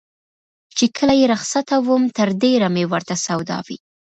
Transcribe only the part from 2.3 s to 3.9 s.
ډېره مې ورته سودا وي.